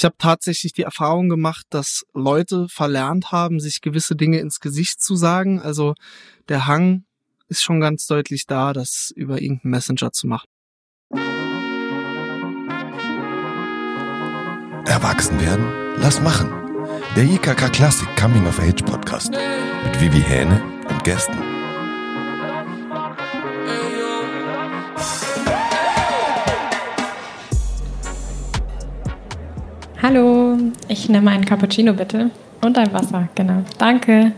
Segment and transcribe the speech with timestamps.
[0.00, 5.02] Ich habe tatsächlich die Erfahrung gemacht, dass Leute verlernt haben, sich gewisse Dinge ins Gesicht
[5.02, 5.60] zu sagen.
[5.60, 5.92] Also
[6.48, 7.04] der Hang
[7.48, 10.48] ist schon ganz deutlich da, das über irgendeinen Messenger zu machen.
[14.86, 15.66] Erwachsen werden?
[15.98, 16.48] Lass machen.
[17.14, 19.32] Der IKK Classic Coming of Age Podcast
[19.84, 21.59] mit Vivi Hähne und Gästen.
[30.02, 30.56] Hallo,
[30.88, 32.30] ich nehme einen Cappuccino bitte
[32.62, 33.64] und ein Wasser, genau.
[33.76, 34.32] Danke.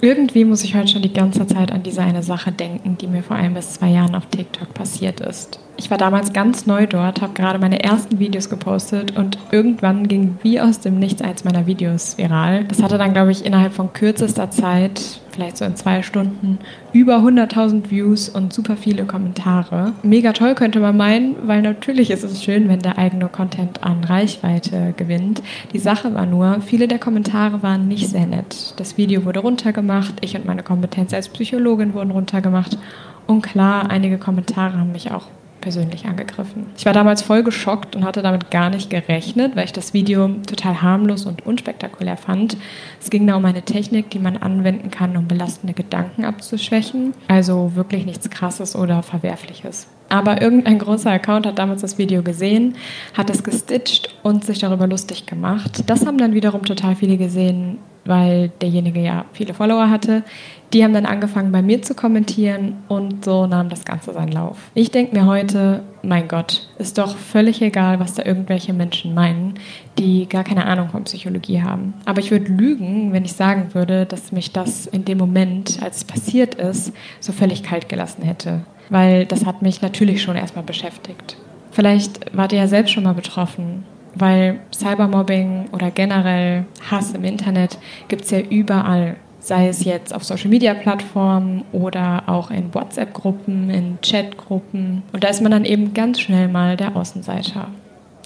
[0.00, 3.22] Irgendwie muss ich heute schon die ganze Zeit an diese eine Sache denken, die mir
[3.22, 5.60] vor ein bis zwei Jahren auf TikTok passiert ist.
[5.76, 10.38] Ich war damals ganz neu dort, habe gerade meine ersten Videos gepostet und irgendwann ging
[10.42, 12.64] wie aus dem Nichts eins meiner Videos viral.
[12.64, 16.58] Das hatte dann, glaube ich, innerhalb von kürzester Zeit, vielleicht so in zwei Stunden,
[16.92, 19.92] über 100.000 Views und super viele Kommentare.
[20.02, 24.04] Mega toll könnte man meinen, weil natürlich ist es schön, wenn der eigene Content an
[24.04, 25.42] Reichweite gewinnt.
[25.72, 28.74] Die Sache war nur, viele der Kommentare waren nicht sehr nett.
[28.76, 32.78] Das Video wurde runtergemacht, ich und meine Kompetenz als Psychologin wurden runtergemacht.
[33.26, 35.26] Und klar, einige Kommentare haben mich auch
[35.62, 36.66] persönlich angegriffen.
[36.76, 40.28] Ich war damals voll geschockt und hatte damit gar nicht gerechnet, weil ich das Video
[40.46, 42.58] total harmlos und unspektakulär fand.
[43.00, 47.14] Es ging da um eine Technik, die man anwenden kann, um belastende Gedanken abzuschwächen.
[47.28, 49.86] Also wirklich nichts Krasses oder Verwerfliches.
[50.10, 52.74] Aber irgendein großer Account hat damals das Video gesehen,
[53.14, 55.84] hat es gestitcht und sich darüber lustig gemacht.
[55.86, 60.22] Das haben dann wiederum total viele gesehen, weil derjenige ja viele Follower hatte.
[60.72, 64.56] Die haben dann angefangen bei mir zu kommentieren und so nahm das Ganze seinen Lauf.
[64.74, 69.54] Ich denke mir heute, mein Gott, ist doch völlig egal, was da irgendwelche Menschen meinen,
[69.98, 71.92] die gar keine Ahnung von Psychologie haben.
[72.06, 75.98] Aber ich würde lügen, wenn ich sagen würde, dass mich das in dem Moment, als
[75.98, 78.62] es passiert ist, so völlig kalt gelassen hätte.
[78.88, 81.36] Weil das hat mich natürlich schon erstmal beschäftigt.
[81.70, 87.78] Vielleicht wart ihr ja selbst schon mal betroffen weil Cybermobbing oder generell Hass im Internet
[88.08, 95.02] gibt es ja überall sei es jetzt auf Social-Media-Plattformen oder auch in WhatsApp-Gruppen, in Chat-Gruppen.
[95.12, 97.68] Und da ist man dann eben ganz schnell mal der Außenseiter.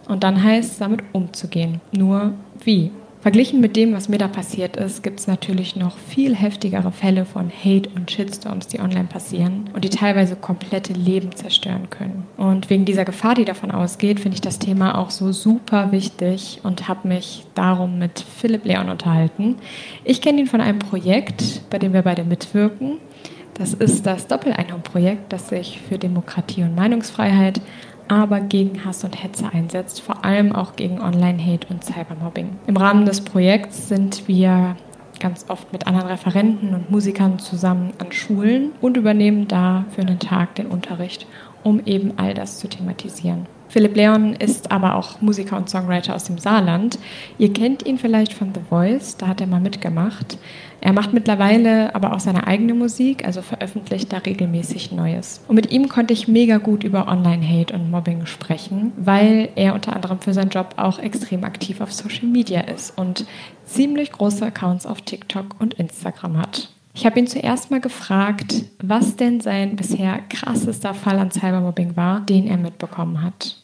[0.09, 1.81] Und dann heißt es, damit umzugehen.
[1.93, 2.33] Nur
[2.63, 2.91] wie?
[3.21, 7.25] Verglichen mit dem, was mir da passiert ist, gibt es natürlich noch viel heftigere Fälle
[7.25, 12.27] von Hate und Shitstorms, die online passieren und die teilweise komplette Leben zerstören können.
[12.37, 16.61] Und wegen dieser Gefahr, die davon ausgeht, finde ich das Thema auch so super wichtig
[16.63, 19.57] und habe mich darum mit Philipp Leon unterhalten.
[20.05, 22.99] Ich kenne ihn von einem Projekt, bei dem wir beide mitwirken.
[23.55, 27.61] Das ist das Doppeleinhorn-Projekt, das sich für Demokratie und Meinungsfreiheit
[28.09, 32.51] aber gegen Hass und Hetze einsetzt, vor allem auch gegen Online-Hate und Cybermobbing.
[32.67, 34.77] Im Rahmen des Projekts sind wir
[35.19, 40.19] ganz oft mit anderen Referenten und Musikern zusammen an Schulen und übernehmen da für einen
[40.19, 41.27] Tag den Unterricht,
[41.63, 43.47] um eben all das zu thematisieren.
[43.69, 46.99] Philipp Leon ist aber auch Musiker und Songwriter aus dem Saarland.
[47.39, 50.39] Ihr kennt ihn vielleicht von The Voice, da hat er mal mitgemacht.
[50.87, 55.41] Er macht mittlerweile aber auch seine eigene Musik, also veröffentlicht da regelmäßig Neues.
[55.49, 59.97] Und mit ihm konnte ich mega gut über Online-Hate und Mobbing sprechen, weil er unter
[59.97, 63.27] anderem für seinen Job auch extrem aktiv auf Social Media ist und
[63.65, 66.69] ziemlich große Accounts auf TikTok und Instagram hat.
[66.95, 72.21] Ich habe ihn zuerst mal gefragt, was denn sein bisher krassester Fall an Cybermobbing war,
[72.21, 73.57] den er mitbekommen hat.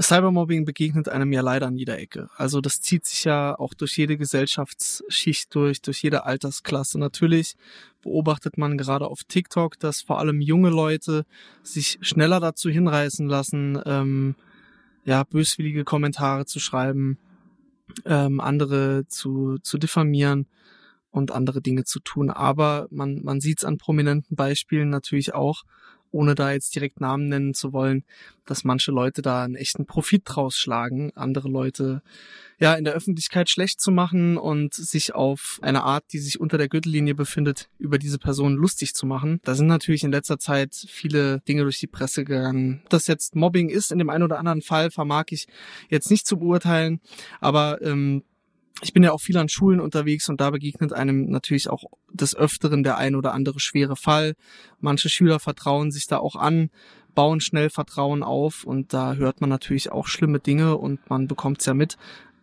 [0.00, 2.30] Cybermobbing begegnet einem ja leider an jeder Ecke.
[2.36, 6.98] Also das zieht sich ja auch durch jede Gesellschaftsschicht durch, durch jede Altersklasse.
[6.98, 7.56] Natürlich
[8.02, 11.26] beobachtet man gerade auf TikTok, dass vor allem junge Leute
[11.62, 14.36] sich schneller dazu hinreißen lassen, ähm,
[15.04, 17.18] ja, böswillige Kommentare zu schreiben,
[18.04, 20.46] ähm, andere zu, zu diffamieren
[21.10, 22.30] und andere Dinge zu tun.
[22.30, 25.64] Aber man, man sieht es an prominenten Beispielen natürlich auch,
[26.10, 28.04] ohne da jetzt direkt Namen nennen zu wollen,
[28.46, 32.02] dass manche Leute da einen echten Profit draus schlagen, andere Leute
[32.58, 36.58] ja in der Öffentlichkeit schlecht zu machen und sich auf eine Art, die sich unter
[36.58, 39.40] der Gürtellinie befindet, über diese Person lustig zu machen.
[39.44, 42.80] Da sind natürlich in letzter Zeit viele Dinge durch die Presse gegangen.
[42.84, 45.46] Ob das jetzt Mobbing ist in dem einen oder anderen Fall, vermag ich
[45.88, 47.00] jetzt nicht zu beurteilen,
[47.40, 48.24] aber ähm,
[48.82, 52.34] ich bin ja auch viel an Schulen unterwegs und da begegnet einem natürlich auch des
[52.34, 54.34] Öfteren der ein oder andere schwere Fall.
[54.80, 56.70] Manche Schüler vertrauen sich da auch an,
[57.14, 61.60] bauen schnell Vertrauen auf und da hört man natürlich auch schlimme Dinge und man bekommt
[61.60, 61.96] es ja mit.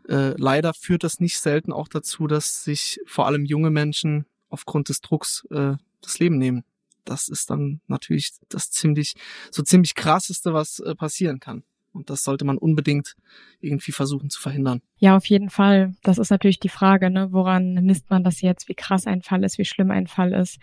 [0.07, 4.89] Äh, leider führt das nicht selten auch dazu, dass sich vor allem junge Menschen aufgrund
[4.89, 6.63] des Drucks äh, das Leben nehmen.
[7.03, 9.15] Das ist dann natürlich das ziemlich,
[9.51, 11.63] so ziemlich krasseste, was äh, passieren kann.
[11.97, 13.15] Und das sollte man unbedingt
[13.59, 14.81] irgendwie versuchen zu verhindern.
[14.97, 15.93] Ja, auf jeden Fall.
[16.03, 17.29] Das ist natürlich die Frage, ne?
[17.31, 20.59] woran misst man das jetzt, wie krass ein Fall ist, wie schlimm ein Fall ist.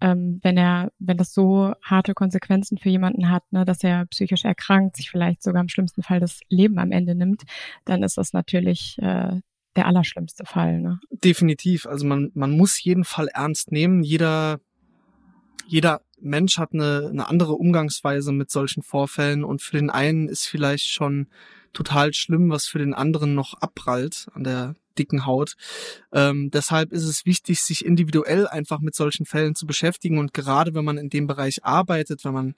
[0.00, 4.44] ähm, wenn er, wenn das so harte Konsequenzen für jemanden hat, ne, dass er psychisch
[4.44, 7.42] erkrankt, sich vielleicht sogar im schlimmsten Fall das Leben am Ende nimmt,
[7.84, 9.40] dann ist das natürlich äh,
[9.76, 10.80] der allerschlimmste Fall.
[10.80, 11.00] Ne?
[11.10, 11.86] Definitiv.
[11.86, 14.02] Also man, man muss jeden Fall ernst nehmen.
[14.02, 14.60] Jeder,
[15.66, 20.46] jeder Mensch hat eine, eine andere Umgangsweise mit solchen Vorfällen und für den einen ist
[20.46, 21.28] vielleicht schon
[21.72, 25.54] total schlimm, was für den anderen noch abprallt an der dicken Haut.
[26.12, 30.74] Ähm, deshalb ist es wichtig, sich individuell einfach mit solchen Fällen zu beschäftigen und gerade
[30.74, 32.54] wenn man in dem Bereich arbeitet, wenn man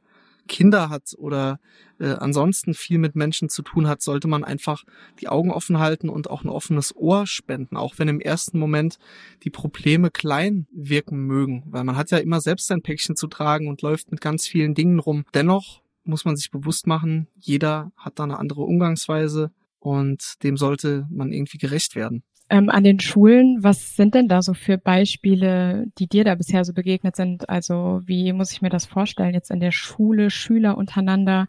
[0.48, 1.60] Kinder hat oder
[1.98, 4.84] äh, ansonsten viel mit Menschen zu tun hat, sollte man einfach
[5.20, 8.98] die Augen offen halten und auch ein offenes Ohr spenden, auch wenn im ersten Moment
[9.44, 13.68] die Probleme klein wirken mögen, weil man hat ja immer selbst sein Päckchen zu tragen
[13.68, 15.24] und läuft mit ganz vielen Dingen rum.
[15.34, 21.06] Dennoch muss man sich bewusst machen, jeder hat da eine andere Umgangsweise und dem sollte
[21.10, 23.64] man irgendwie gerecht werden ähm, an den Schulen.
[23.64, 27.48] Was sind denn da so für Beispiele, die dir da bisher so begegnet sind?
[27.48, 31.46] Also wie muss ich mir das vorstellen jetzt in der Schule, Schüler untereinander?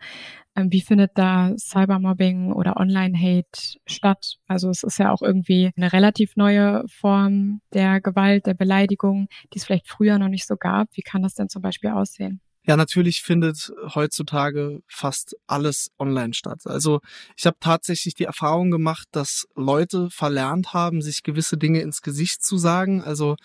[0.55, 4.37] Ähm, wie findet da Cybermobbing oder Online-Hate statt?
[4.47, 9.57] Also es ist ja auch irgendwie eine relativ neue Form der Gewalt, der Beleidigung, die
[9.57, 10.87] es vielleicht früher noch nicht so gab.
[10.93, 12.39] Wie kann das denn zum Beispiel aussehen?
[12.65, 16.61] Ja, natürlich findet heutzutage fast alles online statt.
[16.65, 17.01] Also
[17.35, 22.43] ich habe tatsächlich die Erfahrung gemacht, dass Leute verlernt haben, sich gewisse Dinge ins Gesicht
[22.43, 23.03] zu sagen.
[23.03, 23.35] Also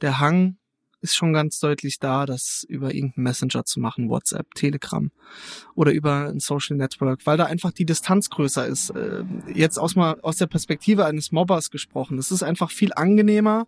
[0.00, 0.56] der Hang
[1.04, 5.10] ist schon ganz deutlich da, das über irgendeinen Messenger zu machen, WhatsApp, Telegram
[5.74, 8.88] oder über ein Social Network, weil da einfach die Distanz größer ist.
[8.90, 9.22] Äh,
[9.52, 12.16] jetzt aus, mal aus der Perspektive eines Mobbers gesprochen.
[12.16, 13.66] Es ist einfach viel angenehmer,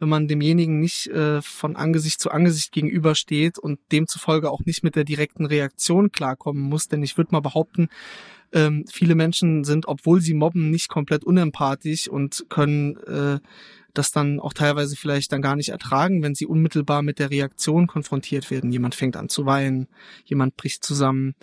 [0.00, 4.96] wenn man demjenigen nicht äh, von Angesicht zu Angesicht gegenübersteht und demzufolge auch nicht mit
[4.96, 6.88] der direkten Reaktion klarkommen muss.
[6.88, 7.88] Denn ich würde mal behaupten,
[8.52, 13.38] ähm, viele Menschen sind, obwohl sie mobben, nicht komplett unempathisch und können äh,
[13.94, 17.86] das dann auch teilweise vielleicht dann gar nicht ertragen, wenn sie unmittelbar mit der Reaktion
[17.86, 18.72] konfrontiert werden.
[18.72, 19.88] Jemand fängt an zu weinen,
[20.24, 21.34] jemand bricht zusammen,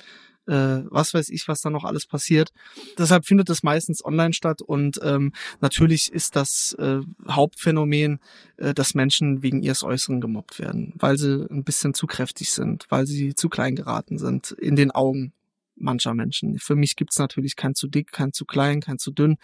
[0.47, 2.51] äh, was weiß ich, was da noch alles passiert.
[2.97, 6.99] Deshalb findet es meistens online statt und ähm, natürlich ist das äh,
[7.29, 8.19] Hauptphänomen,
[8.57, 12.85] äh, dass Menschen wegen ihres Äußeren gemobbt werden, weil sie ein bisschen zu kräftig sind,
[12.89, 15.33] weil sie zu klein geraten sind in den Augen
[15.79, 16.59] mancher Menschen.
[16.59, 19.37] Für mich gibt's natürlich kein zu dick, kein zu klein, kein zu dünn.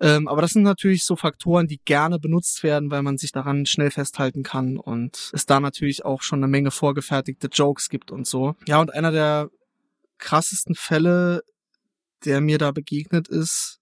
[0.00, 3.66] Ähm, aber das sind natürlich so Faktoren, die gerne benutzt werden, weil man sich daran
[3.66, 8.26] schnell festhalten kann und es da natürlich auch schon eine Menge vorgefertigte Jokes gibt und
[8.26, 8.56] so.
[8.66, 9.50] Ja, und einer der
[10.18, 11.42] krassesten Fälle,
[12.24, 13.78] der mir da begegnet ist,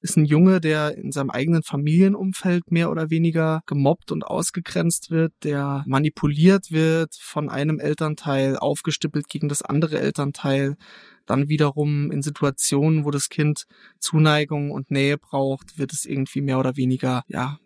[0.00, 5.32] ist ein Junge, der in seinem eigenen Familienumfeld mehr oder weniger gemobbt und ausgegrenzt wird,
[5.42, 10.76] der manipuliert wird von einem Elternteil, aufgestippelt gegen das andere Elternteil,
[11.24, 13.64] dann wiederum in Situationen, wo das Kind
[13.98, 17.58] Zuneigung und Nähe braucht, wird es irgendwie mehr oder weniger, ja,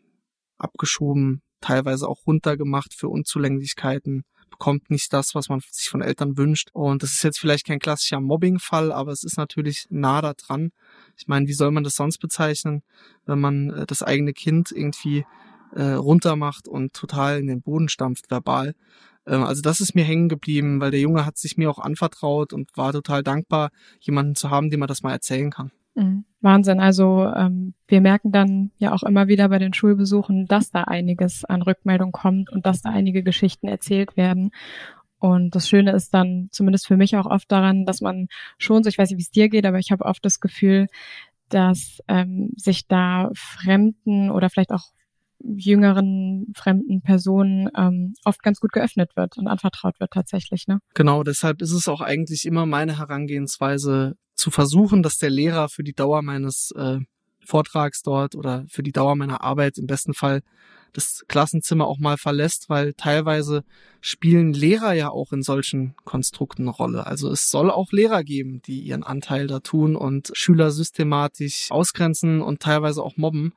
[0.57, 6.71] abgeschoben, teilweise auch runtergemacht für Unzulänglichkeiten bekommt nicht das, was man sich von Eltern wünscht.
[6.73, 10.73] Und das ist jetzt vielleicht kein klassischer Mobbing-Fall, aber es ist natürlich nah da dran.
[11.17, 12.83] Ich meine, wie soll man das sonst bezeichnen,
[13.27, 15.25] wenn man äh, das eigene Kind irgendwie
[15.75, 18.75] äh, runtermacht und total in den Boden stampft, verbal.
[19.27, 22.53] Ähm, also das ist mir hängen geblieben, weil der Junge hat sich mir auch anvertraut
[22.53, 23.71] und war total dankbar,
[24.01, 25.71] jemanden zu haben, dem man das mal erzählen kann.
[25.95, 26.25] Mhm.
[26.41, 26.81] Wahnsinn.
[26.81, 31.45] Also ähm, wir merken dann ja auch immer wieder bei den Schulbesuchen, dass da einiges
[31.45, 34.51] an Rückmeldung kommt und dass da einige Geschichten erzählt werden.
[35.19, 38.89] Und das Schöne ist dann zumindest für mich auch oft daran, dass man schon, so
[38.89, 40.87] ich weiß nicht, wie es dir geht, aber ich habe oft das Gefühl,
[41.51, 44.85] dass ähm, sich da Fremden oder vielleicht auch
[45.43, 50.67] jüngeren fremden Personen ähm, oft ganz gut geöffnet wird und anvertraut wird tatsächlich.
[50.67, 50.81] Ne?
[50.95, 55.85] Genau, deshalb ist es auch eigentlich immer meine Herangehensweise zu versuchen, dass der Lehrer für
[55.85, 56.99] die Dauer meines äh,
[57.45, 60.43] Vortrags dort oder für die Dauer meiner Arbeit im besten Fall
[60.93, 63.63] das Klassenzimmer auch mal verlässt, weil teilweise
[64.01, 67.07] spielen Lehrer ja auch in solchen Konstrukten eine Rolle.
[67.07, 72.43] Also es soll auch Lehrer geben, die ihren Anteil da tun und Schüler systematisch ausgrenzen
[72.43, 73.53] und teilweise auch mobben.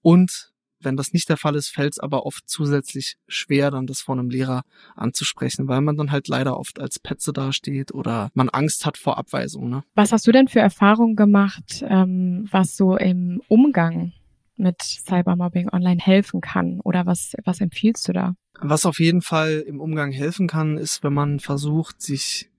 [0.00, 0.47] Und
[0.80, 4.16] wenn das nicht der Fall ist, fällt es aber oft zusätzlich schwer, dann das vor
[4.16, 4.62] einem Lehrer
[4.94, 9.18] anzusprechen, weil man dann halt leider oft als Petze dasteht oder man Angst hat vor
[9.18, 9.68] Abweisung.
[9.68, 9.84] Ne?
[9.94, 14.12] Was hast du denn für Erfahrungen gemacht, ähm, was so im Umgang
[14.56, 16.80] mit Cybermobbing online helfen kann?
[16.80, 18.34] Oder was, was empfiehlst du da?
[18.60, 22.50] Was auf jeden Fall im Umgang helfen kann, ist, wenn man versucht, sich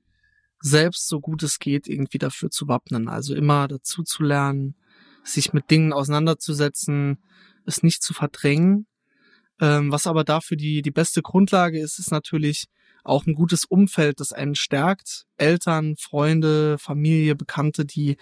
[0.62, 3.08] selbst so gut es geht irgendwie dafür zu wappnen.
[3.08, 4.76] Also immer dazu zu lernen,
[5.24, 7.20] sich mit Dingen auseinanderzusetzen,
[7.70, 8.88] es nicht zu verdrängen.
[9.62, 12.66] Ähm, was aber dafür die, die beste Grundlage ist, ist natürlich
[13.04, 15.26] auch ein gutes Umfeld, das einen stärkt.
[15.38, 18.18] Eltern, Freunde, Familie, Bekannte, die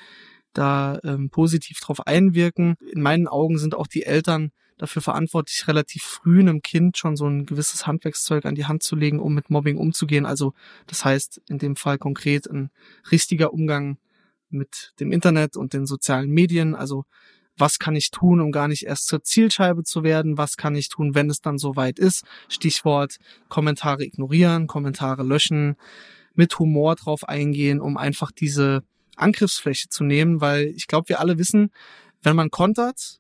[0.54, 2.76] da ähm, positiv drauf einwirken.
[2.92, 7.28] In meinen Augen sind auch die Eltern dafür verantwortlich, relativ früh einem Kind schon so
[7.28, 10.26] ein gewisses Handwerkszeug an die Hand zu legen, um mit Mobbing umzugehen.
[10.26, 10.54] Also
[10.86, 12.70] das heißt in dem Fall konkret ein
[13.12, 13.98] richtiger Umgang
[14.50, 16.76] mit dem Internet und den sozialen Medien.
[16.76, 17.06] Also
[17.58, 20.38] was kann ich tun, um gar nicht erst zur Zielscheibe zu werden?
[20.38, 22.24] Was kann ich tun, wenn es dann soweit ist?
[22.50, 23.18] Stichwort
[23.50, 25.76] Kommentare ignorieren, Kommentare löschen,
[26.34, 28.84] mit Humor drauf eingehen, um einfach diese
[29.16, 31.72] Angriffsfläche zu nehmen, weil ich glaube, wir alle wissen,
[32.22, 33.20] wenn man kontert,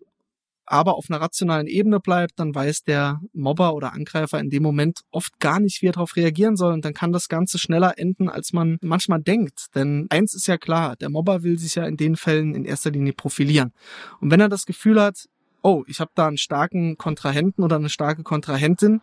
[0.67, 4.99] aber auf einer rationalen Ebene bleibt, dann weiß der Mobber oder Angreifer in dem Moment
[5.11, 6.73] oft gar nicht, wie er darauf reagieren soll.
[6.73, 9.67] Und dann kann das Ganze schneller enden, als man manchmal denkt.
[9.75, 12.91] Denn eins ist ja klar, der Mobber will sich ja in den Fällen in erster
[12.91, 13.71] Linie profilieren.
[14.19, 15.25] Und wenn er das Gefühl hat,
[15.61, 19.01] oh, ich habe da einen starken Kontrahenten oder eine starke Kontrahentin,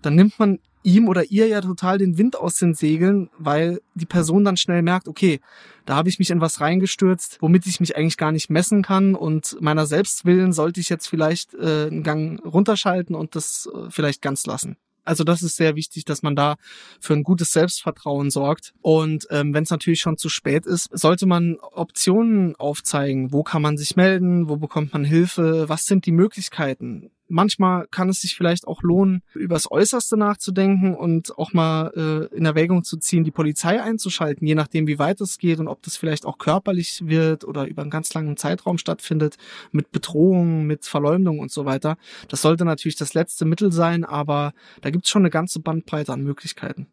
[0.00, 4.06] dann nimmt man ihm oder ihr ja total den Wind aus den Segeln, weil die
[4.06, 5.40] Person dann schnell merkt, okay,
[5.84, 9.14] da habe ich mich in was reingestürzt, womit ich mich eigentlich gar nicht messen kann
[9.14, 14.22] und meiner Selbstwillen sollte ich jetzt vielleicht äh, einen Gang runterschalten und das äh, vielleicht
[14.22, 14.76] ganz lassen.
[15.04, 16.56] Also das ist sehr wichtig, dass man da
[17.00, 18.72] für ein gutes Selbstvertrauen sorgt.
[18.82, 23.32] Und ähm, wenn es natürlich schon zu spät ist, sollte man Optionen aufzeigen.
[23.32, 24.48] Wo kann man sich melden?
[24.48, 25.68] Wo bekommt man Hilfe?
[25.68, 27.10] Was sind die Möglichkeiten?
[27.32, 32.44] Manchmal kann es sich vielleicht auch lohnen, übers Äußerste nachzudenken und auch mal äh, in
[32.44, 35.96] Erwägung zu ziehen, die Polizei einzuschalten, je nachdem, wie weit es geht und ob das
[35.96, 39.36] vielleicht auch körperlich wird oder über einen ganz langen Zeitraum stattfindet,
[39.72, 41.96] mit Bedrohung, mit Verleumdung und so weiter.
[42.28, 46.12] Das sollte natürlich das letzte Mittel sein, aber da gibt es schon eine ganze Bandbreite
[46.12, 46.86] an Möglichkeiten.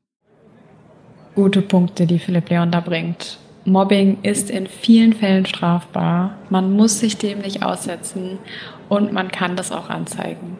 [1.36, 3.40] Gute Punkte, die Philipp Leon da bringt.
[3.66, 6.36] Mobbing ist in vielen Fällen strafbar.
[6.50, 8.40] Man muss sich dem nicht aussetzen
[8.88, 10.58] und man kann das auch anzeigen.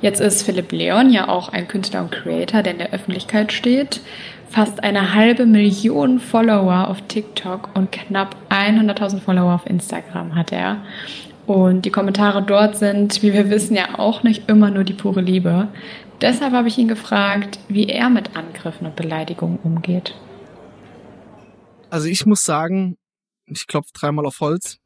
[0.00, 4.00] Jetzt ist Philipp Leon ja auch ein Künstler und Creator, der in der Öffentlichkeit steht.
[4.48, 10.78] Fast eine halbe Million Follower auf TikTok und knapp 100.000 Follower auf Instagram hat er.
[11.46, 15.20] Und die Kommentare dort sind, wie wir wissen, ja auch nicht immer nur die pure
[15.20, 15.68] Liebe.
[16.20, 20.14] Deshalb habe ich ihn gefragt, wie er mit Angriffen und Beleidigungen umgeht.
[21.90, 22.96] Also ich muss sagen,
[23.46, 24.78] ich klopfe dreimal auf Holz.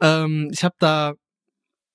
[0.00, 1.14] Ähm, ich habe da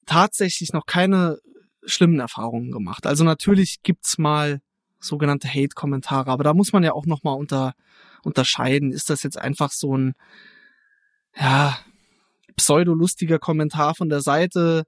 [0.06, 1.40] tatsächlich noch keine
[1.86, 3.06] schlimmen Erfahrungen gemacht.
[3.06, 4.62] Also natürlich gibt's mal
[5.00, 7.74] sogenannte Hate-Kommentare, aber da muss man ja auch noch mal unter,
[8.24, 8.92] unterscheiden.
[8.92, 10.14] Ist das jetzt einfach so ein
[11.36, 11.78] ja
[12.56, 14.84] pseudolustiger Kommentar von der Seite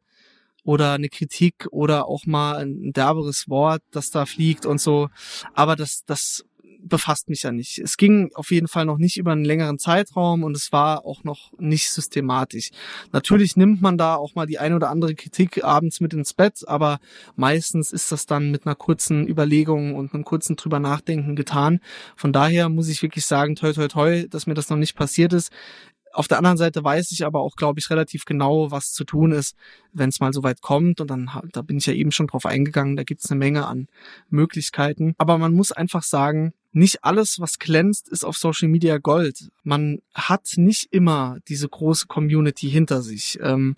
[0.64, 5.10] oder eine Kritik oder auch mal ein derberes Wort, das da fliegt und so.
[5.54, 6.46] Aber das, das
[6.88, 7.80] befasst mich ja nicht.
[7.80, 11.24] Es ging auf jeden Fall noch nicht über einen längeren Zeitraum und es war auch
[11.24, 12.70] noch nicht systematisch.
[13.12, 16.68] Natürlich nimmt man da auch mal die eine oder andere Kritik abends mit ins Bett,
[16.68, 17.00] aber
[17.36, 21.80] meistens ist das dann mit einer kurzen Überlegung und einem kurzen drüber nachdenken getan.
[22.16, 25.34] Von daher muss ich wirklich sagen, toi toi toi, dass mir das noch nicht passiert
[25.34, 25.52] ist.
[26.16, 29.32] Auf der anderen Seite weiß ich aber auch, glaube ich, relativ genau, was zu tun
[29.32, 29.56] ist,
[29.92, 31.02] wenn es mal so weit kommt.
[31.02, 33.68] Und dann, da bin ich ja eben schon drauf eingegangen, da gibt es eine Menge
[33.68, 33.88] an
[34.30, 35.14] Möglichkeiten.
[35.18, 39.50] Aber man muss einfach sagen, nicht alles, was glänzt, ist auf Social Media Gold.
[39.64, 43.38] Man hat nicht immer diese große Community hinter sich.
[43.42, 43.76] Ähm,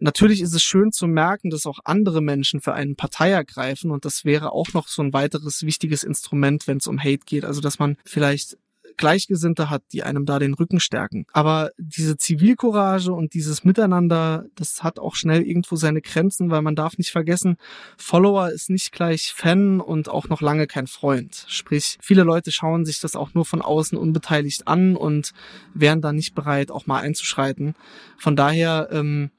[0.00, 4.04] natürlich ist es schön zu merken, dass auch andere Menschen für einen Partei ergreifen und
[4.04, 7.44] das wäre auch noch so ein weiteres wichtiges Instrument, wenn es um Hate geht.
[7.44, 8.56] Also dass man vielleicht
[8.98, 11.26] Gleichgesinnte hat, die einem da den Rücken stärken.
[11.32, 16.76] Aber diese Zivilcourage und dieses Miteinander, das hat auch schnell irgendwo seine Grenzen, weil man
[16.76, 17.56] darf nicht vergessen,
[17.96, 21.46] Follower ist nicht gleich Fan und auch noch lange kein Freund.
[21.48, 25.32] Sprich, viele Leute schauen sich das auch nur von außen unbeteiligt an und
[25.72, 27.74] wären da nicht bereit, auch mal einzuschreiten.
[28.18, 29.30] Von daher, ähm,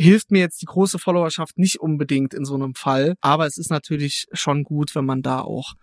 [0.00, 3.70] hilft mir jetzt die große Followerschaft nicht unbedingt in so einem Fall, aber es ist
[3.70, 5.74] natürlich schon gut, wenn man da auch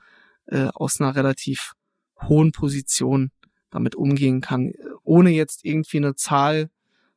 [0.48, 1.74] äh, aus einer relativ
[2.28, 3.32] hohen Position
[3.70, 6.70] damit umgehen kann, ohne jetzt irgendwie eine Zahl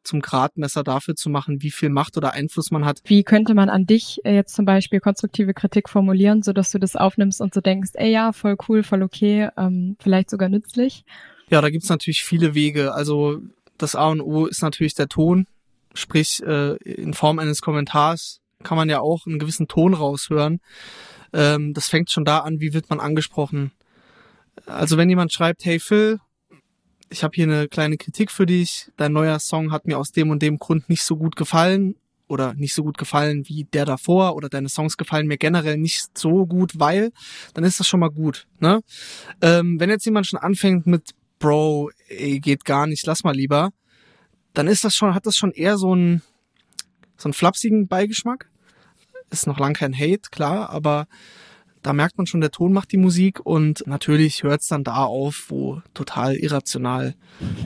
[0.03, 3.03] zum Gradmesser dafür zu machen, wie viel Macht oder Einfluss man hat.
[3.05, 6.79] Wie könnte man an dich äh, jetzt zum Beispiel konstruktive Kritik formulieren, so dass du
[6.79, 11.05] das aufnimmst und so denkst, ey ja, voll cool, voll okay, ähm, vielleicht sogar nützlich?
[11.51, 12.95] Ja, da gibt's natürlich viele Wege.
[12.95, 13.41] Also
[13.77, 15.47] das A und O ist natürlich der Ton,
[15.95, 20.61] sprich äh, in Form eines Kommentars kann man ja auch einen gewissen Ton raushören.
[21.33, 23.73] Ähm, das fängt schon da an, wie wird man angesprochen
[24.67, 26.19] also wenn jemand schreibt, hey Phil,
[27.09, 30.31] ich habe hier eine kleine Kritik für dich, dein neuer Song hat mir aus dem
[30.31, 31.97] und dem Grund nicht so gut gefallen
[32.29, 36.17] oder nicht so gut gefallen wie der davor oder deine Songs gefallen mir generell nicht
[36.17, 37.11] so gut, weil,
[37.55, 38.47] dann ist das schon mal gut.
[38.61, 38.81] Ne?
[39.43, 43.71] Ähm, wenn jetzt jemand schon anfängt mit Bro, ey, geht gar nicht, lass mal lieber,
[44.53, 46.23] dann ist das schon, hat das schon eher so einen
[47.21, 48.49] so einen flapsigen Beigeschmack.
[49.31, 51.07] Ist noch lang kein Hate, klar, aber
[51.83, 55.05] da merkt man schon, der Ton macht die Musik und natürlich hört es dann da
[55.05, 57.15] auf, wo total irrational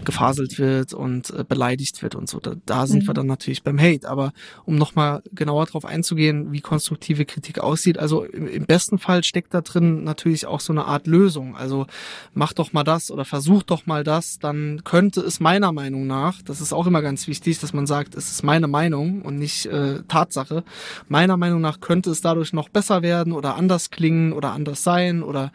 [0.04, 2.38] gefaselt wird und äh, beleidigt wird und so.
[2.38, 3.06] Da, da sind mhm.
[3.08, 4.08] wir dann natürlich beim Hate.
[4.08, 4.32] Aber
[4.64, 9.52] um nochmal genauer darauf einzugehen, wie konstruktive Kritik aussieht, also im, im, besten Fall steckt
[9.52, 11.56] da drin natürlich auch so eine Art Lösung.
[11.56, 11.86] Also
[12.34, 16.40] mach doch mal das oder versuch doch mal das, dann könnte es meiner Meinung nach,
[16.42, 19.66] das ist auch immer ganz wichtig, dass man sagt, es ist meine Meinung und nicht
[19.66, 20.62] äh, Tatsache.
[21.08, 24.82] Meiner Meinung nach könnte es dadurch noch besser werden oder anders klingen klingen oder anders
[24.82, 25.50] sein oder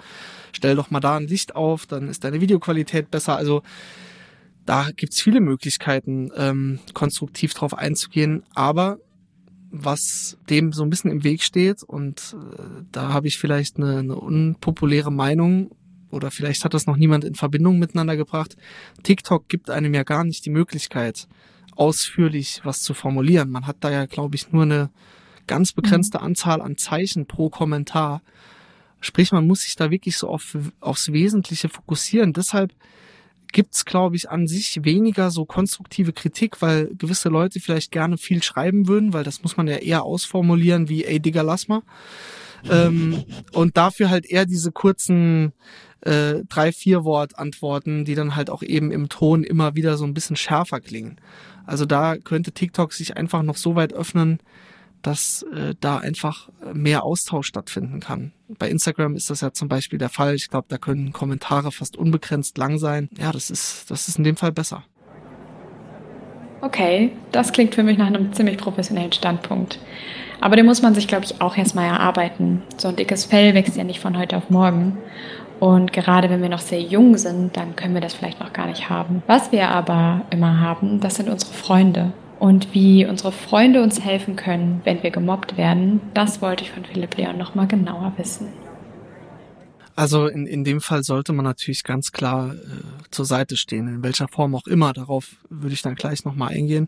[0.53, 3.35] stell doch mal da ein Licht auf, dann ist deine Videoqualität besser.
[3.35, 3.61] Also
[4.65, 8.97] da gibt's viele Möglichkeiten, ähm, konstruktiv drauf einzugehen, aber
[9.69, 13.99] was dem so ein bisschen im Weg steht und äh, da habe ich vielleicht eine,
[13.99, 15.69] eine unpopuläre Meinung
[16.09, 18.57] oder vielleicht hat das noch niemand in Verbindung miteinander gebracht.
[19.03, 21.27] TikTok gibt einem ja gar nicht die Möglichkeit,
[21.75, 23.51] ausführlich was zu formulieren.
[23.51, 24.89] Man hat da ja, glaube ich, nur eine
[25.49, 26.25] ganz begrenzte mhm.
[26.25, 28.21] Anzahl an Zeichen pro Kommentar.
[29.01, 32.31] Sprich, man muss sich da wirklich so auf, aufs Wesentliche fokussieren.
[32.31, 32.73] Deshalb
[33.51, 38.43] gibt's, glaube ich, an sich weniger so konstruktive Kritik, weil gewisse Leute vielleicht gerne viel
[38.43, 41.81] schreiben würden, weil das muss man ja eher ausformulieren wie, ey Digga, lass mal.
[42.69, 45.53] Ähm, und dafür halt eher diese kurzen
[46.01, 50.05] äh, drei, vier Wort Antworten, die dann halt auch eben im Ton immer wieder so
[50.05, 51.19] ein bisschen schärfer klingen.
[51.65, 54.39] Also da könnte TikTok sich einfach noch so weit öffnen,
[55.01, 58.33] dass äh, da einfach mehr Austausch stattfinden kann.
[58.57, 60.35] Bei Instagram ist das ja zum Beispiel der Fall.
[60.35, 63.09] Ich glaube, da können Kommentare fast unbegrenzt lang sein.
[63.17, 64.83] Ja, das ist, das ist in dem Fall besser.
[66.61, 69.79] Okay, das klingt für mich nach einem ziemlich professionellen Standpunkt.
[70.41, 72.63] Aber den muss man sich, glaube ich, auch erstmal erarbeiten.
[72.77, 74.97] So ein dickes Fell wächst ja nicht von heute auf morgen.
[75.59, 78.67] Und gerade wenn wir noch sehr jung sind, dann können wir das vielleicht noch gar
[78.67, 79.23] nicht haben.
[79.27, 82.13] Was wir aber immer haben, das sind unsere Freunde.
[82.39, 86.85] Und wie unsere Freunde uns helfen können, wenn wir gemobbt werden, das wollte ich von
[86.85, 88.47] Philipp Leon nochmal genauer wissen.
[89.99, 92.57] Also in, in dem Fall sollte man natürlich ganz klar äh,
[93.11, 94.93] zur Seite stehen, in welcher Form auch immer.
[94.93, 96.87] Darauf würde ich dann gleich nochmal eingehen.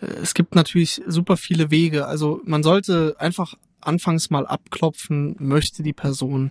[0.00, 2.06] Äh, es gibt natürlich super viele Wege.
[2.06, 6.50] Also man sollte einfach anfangs mal abklopfen, möchte die Person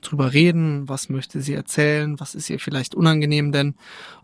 [0.00, 3.74] drüber reden, was möchte sie erzählen, was ist ihr vielleicht unangenehm, denn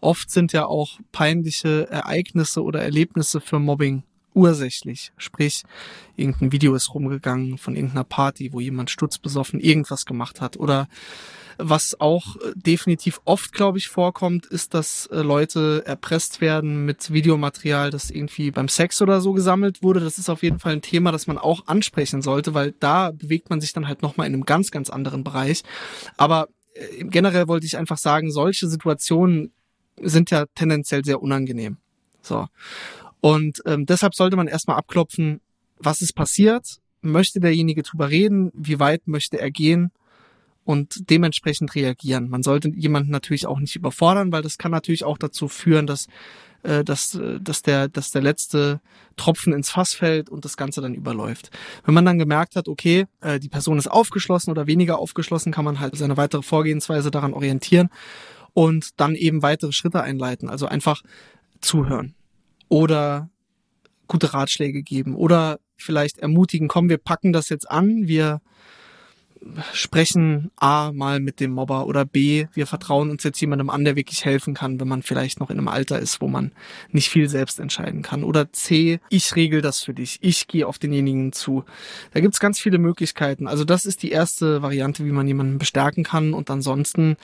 [0.00, 4.02] oft sind ja auch peinliche Ereignisse oder Erlebnisse für Mobbing
[4.34, 5.12] ursächlich.
[5.16, 5.62] Sprich,
[6.16, 10.88] irgendein Video ist rumgegangen von irgendeiner Party, wo jemand stutzbesoffen irgendwas gemacht hat oder
[11.58, 17.12] was auch äh, definitiv oft, glaube ich, vorkommt, ist, dass äh, Leute erpresst werden mit
[17.12, 20.00] Videomaterial, das irgendwie beim Sex oder so gesammelt wurde.
[20.00, 23.50] Das ist auf jeden Fall ein Thema, das man auch ansprechen sollte, weil da bewegt
[23.50, 25.62] man sich dann halt nochmal in einem ganz, ganz anderen Bereich.
[26.16, 29.52] Aber äh, generell wollte ich einfach sagen, solche Situationen
[30.00, 31.76] sind ja tendenziell sehr unangenehm.
[32.23, 32.47] So.
[33.23, 35.41] Und ähm, deshalb sollte man erstmal abklopfen,
[35.78, 39.93] was ist passiert, möchte derjenige drüber reden, wie weit möchte er gehen
[40.65, 42.28] und dementsprechend reagieren.
[42.28, 46.08] Man sollte jemanden natürlich auch nicht überfordern, weil das kann natürlich auch dazu führen, dass
[46.65, 48.80] äh, dass, äh, dass, der, dass der letzte
[49.17, 51.50] Tropfen ins Fass fällt und das Ganze dann überläuft.
[51.85, 55.65] Wenn man dann gemerkt hat, okay, äh, die Person ist aufgeschlossen oder weniger aufgeschlossen, kann
[55.65, 57.89] man halt seine weitere Vorgehensweise daran orientieren
[58.52, 60.49] und dann eben weitere Schritte einleiten.
[60.49, 61.02] Also einfach
[61.61, 62.17] zuhören
[62.73, 63.28] oder
[64.08, 68.41] gute Ratschläge geben oder vielleicht ermutigen, komm, wir packen das jetzt an, wir
[69.75, 73.95] sprechen A mal mit dem Mobber oder B, wir vertrauen uns jetzt jemandem an, der
[73.95, 76.52] wirklich helfen kann, wenn man vielleicht noch in einem Alter ist, wo man
[76.93, 78.25] nicht viel selbst entscheiden kann.
[78.25, 81.65] Oder C, ich regel das für dich, ich gehe auf denjenigen zu.
[82.15, 83.49] Da gibt's ganz viele Möglichkeiten.
[83.49, 86.32] Also das ist die erste Variante, wie man jemanden bestärken kann.
[86.32, 87.17] Und ansonsten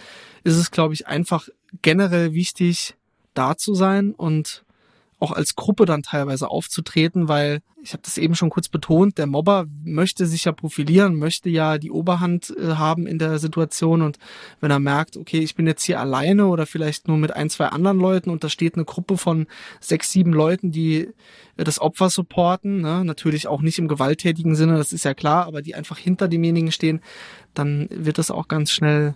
[0.45, 1.49] ist es, glaube ich, einfach
[1.81, 2.97] generell wichtig,
[3.33, 4.65] da zu sein und
[5.21, 9.27] auch als Gruppe dann teilweise aufzutreten, weil ich habe das eben schon kurz betont, der
[9.27, 14.19] Mobber möchte sich ja profilieren, möchte ja die Oberhand äh, haben in der Situation und
[14.61, 17.67] wenn er merkt, okay, ich bin jetzt hier alleine oder vielleicht nur mit ein, zwei
[17.67, 19.47] anderen Leuten und da steht eine Gruppe von
[19.81, 21.09] sechs, sieben Leuten, die
[21.57, 23.05] äh, das Opfer supporten, ne?
[23.05, 26.73] natürlich auch nicht im gewalttätigen Sinne, das ist ja klar, aber die einfach hinter demjenigen
[26.73, 27.01] stehen,
[27.55, 29.15] dann wird das auch ganz schnell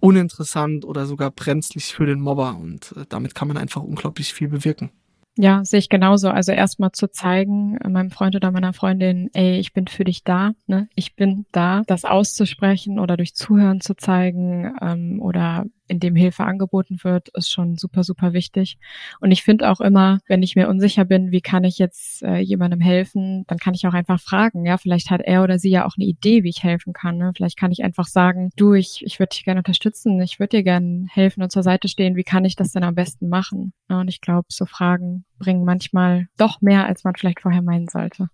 [0.00, 4.48] uninteressant oder sogar brenzlig für den Mobber und äh, damit kann man einfach unglaublich viel
[4.48, 4.90] bewirken.
[5.40, 6.30] Ja, sehe ich genauso.
[6.30, 10.24] Also erstmal zu zeigen, äh, meinem Freund oder meiner Freundin, ey, ich bin für dich
[10.24, 10.88] da, ne?
[10.96, 16.44] Ich bin da, das auszusprechen oder durch Zuhören zu zeigen ähm, oder in dem Hilfe
[16.44, 18.78] angeboten wird, ist schon super, super wichtig.
[19.20, 22.38] Und ich finde auch immer, wenn ich mir unsicher bin, wie kann ich jetzt äh,
[22.38, 24.64] jemandem helfen, dann kann ich auch einfach fragen.
[24.64, 27.16] Ja, vielleicht hat er oder sie ja auch eine Idee, wie ich helfen kann.
[27.16, 27.32] Ne?
[27.34, 30.62] Vielleicht kann ich einfach sagen, du, ich, ich würde dich gerne unterstützen, ich würde dir
[30.62, 32.16] gerne helfen und zur Seite stehen.
[32.16, 33.72] Wie kann ich das denn am besten machen?
[33.88, 37.88] Ja, und ich glaube, so Fragen bringen manchmal doch mehr, als man vielleicht vorher meinen
[37.88, 38.28] sollte.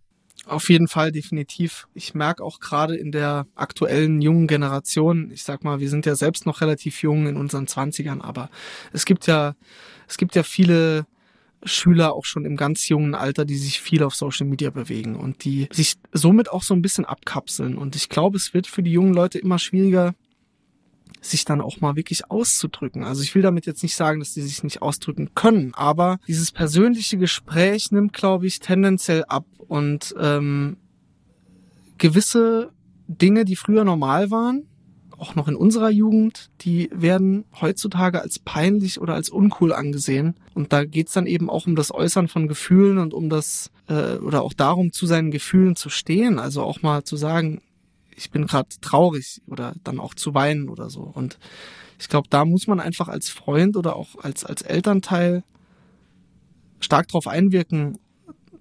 [0.47, 1.87] Auf jeden Fall, definitiv.
[1.95, 6.17] Ich merke auch gerade in der aktuellen jungen Generation, ich sag mal, wir sind ja
[6.17, 8.51] selbst noch relativ jung in unseren Zwanzigern, aber
[8.93, 9.55] es gibt ja,
[10.07, 11.07] es gibt ja viele
[11.65, 15.45] Schüler auch schon im ganz jungen Alter, die sich viel auf Social Media bewegen und
[15.45, 17.79] die sich somit auch so ein bisschen abkapseln.
[17.79, 20.15] Und ich glaube, es wird für die jungen Leute immer schwieriger,
[21.25, 23.05] sich dann auch mal wirklich auszudrücken.
[23.05, 26.53] Also ich will damit jetzt nicht sagen, dass die sich nicht ausdrücken können, aber dieses
[26.53, 30.77] persönliche Gespräch nimmt, glaube ich, tendenziell ab und ähm,
[31.99, 32.71] gewisse
[33.07, 34.67] Dinge, die früher normal waren,
[35.19, 40.35] auch noch in unserer Jugend, die werden heutzutage als peinlich oder als uncool angesehen.
[40.55, 44.17] Und da geht's dann eben auch um das Äußern von Gefühlen und um das äh,
[44.17, 46.39] oder auch darum, zu seinen Gefühlen zu stehen.
[46.39, 47.63] Also auch mal zu sagen,
[48.16, 51.03] ich bin gerade traurig oder dann auch zu weinen oder so.
[51.03, 51.38] Und
[51.98, 55.44] ich glaube, da muss man einfach als Freund oder auch als, als Elternteil
[56.81, 57.98] stark drauf einwirken,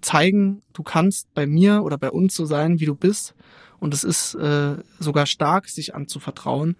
[0.01, 3.35] zeigen, du kannst bei mir oder bei uns so sein, wie du bist.
[3.79, 6.77] Und es ist äh, sogar stark, sich anzuvertrauen.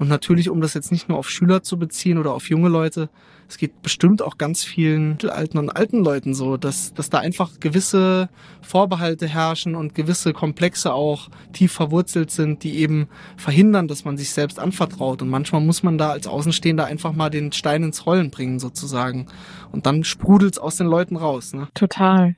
[0.00, 3.10] Und natürlich, um das jetzt nicht nur auf Schüler zu beziehen oder auf junge Leute,
[3.50, 7.60] es geht bestimmt auch ganz vielen mittelalten und alten Leuten so, dass, dass da einfach
[7.60, 8.30] gewisse
[8.62, 14.30] Vorbehalte herrschen und gewisse Komplexe auch tief verwurzelt sind, die eben verhindern, dass man sich
[14.30, 15.20] selbst anvertraut.
[15.20, 19.26] Und manchmal muss man da als Außenstehender einfach mal den Stein ins Rollen bringen, sozusagen.
[19.70, 21.52] Und dann sprudelt's aus den Leuten raus.
[21.52, 21.68] Ne?
[21.74, 22.36] Total.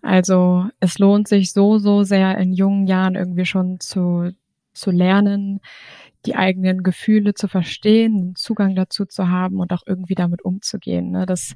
[0.00, 4.32] Also es lohnt sich so, so sehr in jungen Jahren irgendwie schon zu,
[4.72, 5.60] zu lernen,
[6.26, 11.10] die eigenen Gefühle zu verstehen, einen Zugang dazu zu haben und auch irgendwie damit umzugehen.
[11.10, 11.26] Ne?
[11.26, 11.54] Das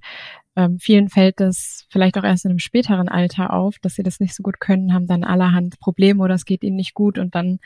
[0.56, 4.20] ähm, vielen fällt das vielleicht auch erst in einem späteren Alter auf, dass sie das
[4.20, 7.34] nicht so gut können, haben dann allerhand Probleme oder es geht ihnen nicht gut und
[7.34, 7.58] dann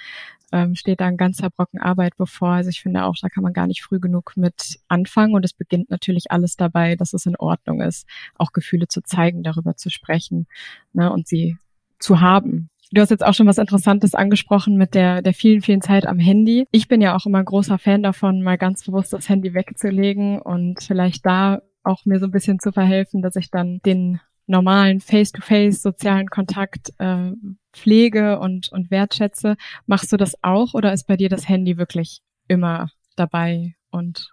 [0.52, 2.50] ähm, steht da ein ganzer Brocken Arbeit bevor.
[2.50, 5.52] Also ich finde auch, da kann man gar nicht früh genug mit anfangen und es
[5.52, 9.90] beginnt natürlich alles dabei, dass es in Ordnung ist, auch Gefühle zu zeigen, darüber zu
[9.90, 10.46] sprechen
[10.92, 11.56] ne, und sie
[11.98, 12.70] zu haben.
[12.92, 16.18] Du hast jetzt auch schon was Interessantes angesprochen mit der, der vielen, vielen Zeit am
[16.18, 16.66] Handy.
[16.72, 20.40] Ich bin ja auch immer ein großer Fan davon, mal ganz bewusst das Handy wegzulegen
[20.40, 25.00] und vielleicht da auch mir so ein bisschen zu verhelfen, dass ich dann den normalen
[25.00, 27.30] Face-to-Face sozialen Kontakt äh,
[27.72, 29.56] pflege und, und wertschätze.
[29.86, 34.30] Machst du das auch oder ist bei dir das Handy wirklich immer dabei und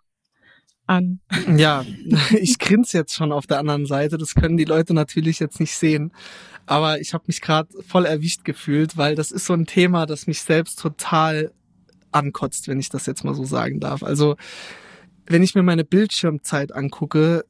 [0.87, 1.19] an.
[1.55, 1.85] Ja,
[2.31, 4.17] ich grinse jetzt schon auf der anderen Seite.
[4.17, 6.11] Das können die Leute natürlich jetzt nicht sehen.
[6.65, 10.27] Aber ich habe mich gerade voll erwischt gefühlt, weil das ist so ein Thema, das
[10.27, 11.51] mich selbst total
[12.11, 14.03] ankotzt, wenn ich das jetzt mal so sagen darf.
[14.03, 14.35] Also
[15.27, 17.45] wenn ich mir meine Bildschirmzeit angucke,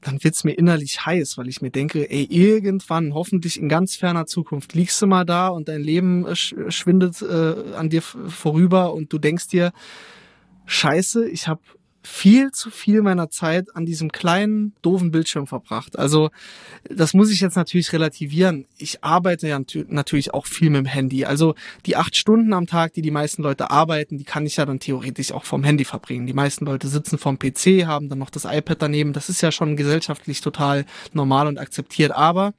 [0.00, 4.26] dann wird's mir innerlich heiß, weil ich mir denke, ey, irgendwann, hoffentlich in ganz ferner
[4.26, 9.18] Zukunft, liegst du mal da und dein Leben schwindet äh, an dir vorüber und du
[9.18, 9.72] denkst dir,
[10.66, 11.62] scheiße, ich habe
[12.04, 15.98] viel zu viel meiner Zeit an diesem kleinen, doofen Bildschirm verbracht.
[15.98, 16.30] Also
[16.88, 18.66] das muss ich jetzt natürlich relativieren.
[18.76, 21.24] Ich arbeite ja natürlich auch viel mit dem Handy.
[21.24, 21.54] Also
[21.86, 24.80] die acht Stunden am Tag, die die meisten Leute arbeiten, die kann ich ja dann
[24.80, 26.26] theoretisch auch vom Handy verbringen.
[26.26, 29.14] Die meisten Leute sitzen vorm PC, haben dann noch das iPad daneben.
[29.14, 32.12] Das ist ja schon gesellschaftlich total normal und akzeptiert.
[32.12, 32.52] Aber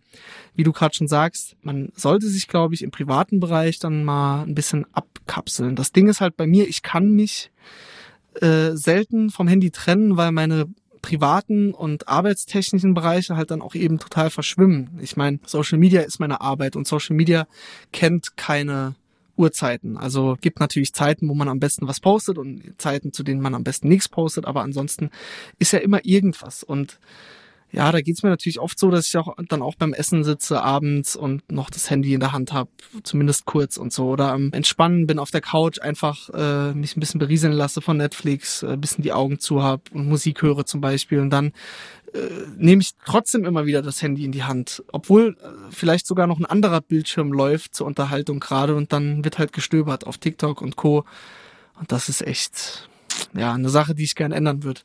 [0.55, 4.41] wie du gerade schon sagst, man sollte sich, glaube ich, im privaten Bereich dann mal
[4.43, 5.75] ein bisschen abkapseln.
[5.75, 7.51] Das Ding ist halt bei mir, ich kann mich
[8.41, 10.67] äh, selten vom Handy trennen, weil meine
[11.01, 14.97] privaten und arbeitstechnischen Bereiche halt dann auch eben total verschwimmen.
[15.01, 17.47] Ich meine, Social Media ist meine Arbeit und Social Media
[17.91, 18.95] kennt keine
[19.37, 19.97] Uhrzeiten.
[19.97, 23.53] Also gibt natürlich Zeiten, wo man am besten was postet und Zeiten, zu denen man
[23.53, 25.11] am besten nichts postet, aber ansonsten
[25.59, 26.99] ist ja immer irgendwas und
[27.75, 30.61] ja, da geht's mir natürlich oft so, dass ich auch dann auch beim Essen sitze
[30.61, 32.69] abends und noch das Handy in der Hand habe,
[33.03, 34.07] zumindest kurz und so.
[34.07, 37.97] Oder am Entspannen bin auf der Couch, einfach äh, mich ein bisschen berieseln lasse von
[37.97, 41.19] Netflix, äh, bisschen die Augen zu hab und Musik höre zum Beispiel.
[41.19, 41.47] Und dann
[42.13, 42.19] äh,
[42.55, 44.81] nehme ich trotzdem immer wieder das Handy in die Hand.
[44.93, 49.37] Obwohl äh, vielleicht sogar noch ein anderer Bildschirm läuft zur Unterhaltung gerade und dann wird
[49.37, 51.03] halt gestöbert auf TikTok und Co.
[51.77, 52.89] Und das ist echt
[53.35, 54.79] ja eine Sache, die ich gern ändern würde.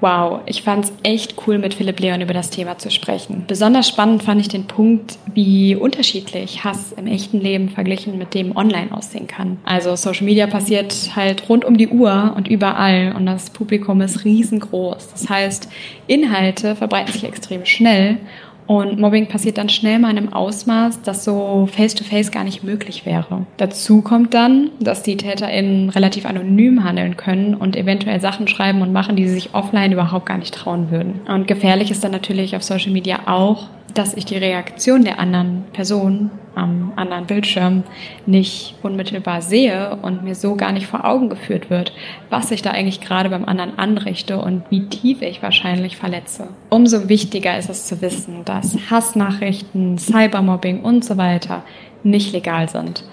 [0.00, 3.44] Wow, ich fand es echt cool, mit Philipp Leon über das Thema zu sprechen.
[3.48, 8.56] Besonders spannend fand ich den Punkt, wie unterschiedlich Hass im echten Leben verglichen mit dem
[8.56, 9.58] online aussehen kann.
[9.64, 14.24] Also Social Media passiert halt rund um die Uhr und überall und das Publikum ist
[14.24, 15.10] riesengroß.
[15.10, 15.68] Das heißt,
[16.06, 18.18] Inhalte verbreiten sich extrem schnell
[18.68, 22.62] und Mobbing passiert dann schnell mal in einem Ausmaß, das so face-to-face -face gar nicht
[22.62, 23.46] möglich wäre.
[23.56, 28.92] Dazu kommt dann, dass die TäterInnen relativ anonym handeln können und eventuell Sachen schreiben und
[28.92, 31.22] machen, die sie sich offline überhaupt gar nicht trauen würden.
[31.26, 33.68] Und gefährlich ist dann natürlich auf Social Media auch,
[33.98, 37.82] dass ich die Reaktion der anderen Person am anderen Bildschirm
[38.26, 41.92] nicht unmittelbar sehe und mir so gar nicht vor Augen geführt wird,
[42.30, 46.46] was ich da eigentlich gerade beim anderen anrichte und wie tief ich wahrscheinlich verletze.
[46.70, 51.64] Umso wichtiger ist es zu wissen, dass Hassnachrichten, Cybermobbing und so weiter
[52.04, 53.04] nicht legal sind.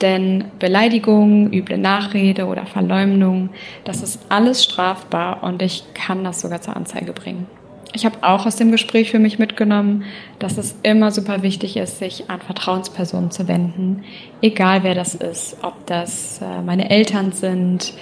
[0.00, 3.50] Denn Beleidigung, üble Nachrede oder Verleumdung,
[3.84, 7.46] das ist alles strafbar und ich kann das sogar zur Anzeige bringen.
[7.94, 10.04] Ich habe auch aus dem Gespräch für mich mitgenommen,
[10.38, 14.04] dass es immer super wichtig ist, sich an Vertrauenspersonen zu wenden,
[14.40, 17.92] egal wer das ist, ob das äh, meine Eltern sind,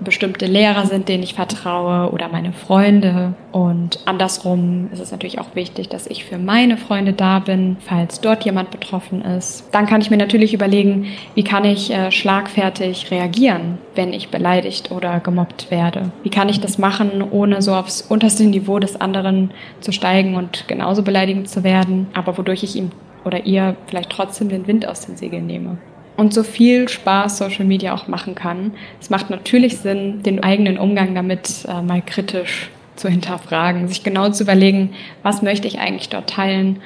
[0.00, 3.34] bestimmte Lehrer sind, denen ich vertraue oder meine Freunde.
[3.52, 8.20] Und andersrum ist es natürlich auch wichtig, dass ich für meine Freunde da bin, falls
[8.20, 9.68] dort jemand betroffen ist.
[9.72, 14.90] Dann kann ich mir natürlich überlegen, wie kann ich äh, schlagfertig reagieren, wenn ich beleidigt
[14.90, 16.12] oder gemobbt werde.
[16.22, 20.66] Wie kann ich das machen, ohne so aufs unterste Niveau des anderen zu steigen und
[20.68, 22.90] genauso beleidigend zu werden, aber wodurch ich ihm
[23.24, 25.78] oder ihr vielleicht trotzdem den Wind aus den Segeln nehme
[26.20, 28.72] und so viel Spaß Social Media auch machen kann.
[29.00, 34.28] Es macht natürlich Sinn, den eigenen Umgang damit äh, mal kritisch zu hinterfragen, sich genau
[34.28, 34.90] zu überlegen,
[35.22, 36.80] was möchte ich eigentlich dort teilen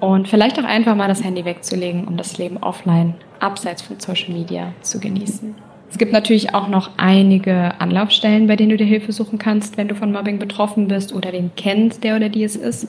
[0.00, 4.34] und vielleicht auch einfach mal das Handy wegzulegen, um das Leben offline, abseits von Social
[4.34, 5.54] Media zu genießen.
[5.88, 9.86] Es gibt natürlich auch noch einige Anlaufstellen, bei denen du dir Hilfe suchen kannst, wenn
[9.86, 12.88] du von Mobbing betroffen bist oder den kennst, der oder die es ist.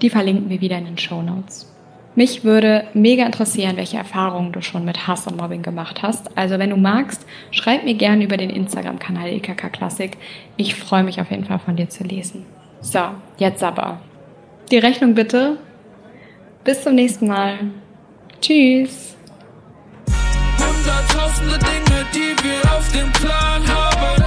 [0.00, 1.71] Die verlinken wir wieder in den Show Notes.
[2.14, 6.36] Mich würde mega interessieren, welche Erfahrungen du schon mit Hass und Mobbing gemacht hast.
[6.36, 10.18] Also wenn du magst, schreib mir gerne über den Instagram-Kanal EKK Klassik.
[10.58, 12.44] Ich freue mich auf jeden Fall von dir zu lesen.
[12.82, 13.00] So,
[13.38, 14.00] jetzt aber.
[14.70, 15.56] Die Rechnung bitte.
[16.64, 17.58] Bis zum nächsten Mal.
[18.42, 19.16] Tschüss.
[20.58, 24.21] Hunderttausende Dinge, die wir auf dem Plan haben.